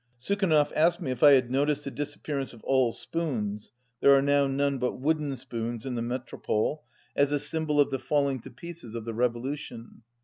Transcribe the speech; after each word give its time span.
Sukhanov 0.19 0.71
asked 0.75 0.99
me 0.99 1.11
if 1.11 1.21
I 1.21 1.33
had 1.33 1.51
noticed 1.51 1.83
the 1.83 1.91
disappearance 1.91 2.53
of 2.53 2.63
all 2.63 2.91
spoons 2.91 3.71
(there 3.99 4.15
are 4.15 4.21
now 4.23 4.47
none 4.47 4.79
but 4.79 4.93
wooden 4.93 5.37
spoons 5.37 5.85
in 5.85 5.93
the 5.93 6.01
Metropole) 6.01 6.83
as 7.15 7.31
a 7.31 7.37
symbol 7.37 7.75
202 7.75 7.85
of 7.85 7.91
the 7.91 8.03
falling 8.07 8.39
to 8.39 8.49
pieces 8.49 8.95
of 8.95 9.05
the 9.05 9.13
revolution. 9.13 10.01